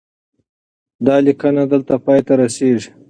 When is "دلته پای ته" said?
1.71-2.33